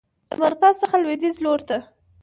[0.29, 1.77] د مرکز څخه لویدیځ لورته